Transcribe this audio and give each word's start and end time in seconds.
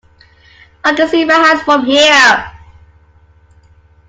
I 0.83 0.95
can 0.95 1.07
see 1.07 1.25
my 1.25 1.35
house 1.35 1.61
from 1.61 1.85
here! 1.85 2.51